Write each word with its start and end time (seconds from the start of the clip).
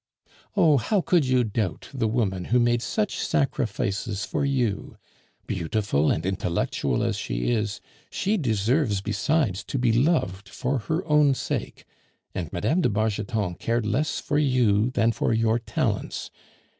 "Oh! 0.57 0.77
how 0.77 1.01
could 1.01 1.25
you 1.27 1.43
doubt 1.43 1.89
the 1.93 2.07
woman 2.07 2.45
who 2.45 2.59
made 2.59 2.81
such 2.81 3.19
sacrifices 3.19 4.25
for 4.25 4.43
you? 4.43 4.97
Beautiful 5.45 6.09
and 6.09 6.25
intellectual 6.25 7.03
as 7.03 7.17
she 7.19 7.51
is, 7.51 7.81
she 8.09 8.35
deserves 8.35 9.01
besides 9.01 9.63
to 9.65 9.77
be 9.77 9.93
loved 9.93 10.49
for 10.49 10.79
her 10.79 11.07
own 11.07 11.35
sake; 11.35 11.85
and 12.33 12.51
Mme. 12.51 12.81
de 12.81 12.89
Bargeton 12.89 13.53
cared 13.59 13.85
less 13.85 14.19
for 14.19 14.39
you 14.39 14.89
than 14.89 15.11
for 15.11 15.33
your 15.33 15.59
talents. 15.59 16.31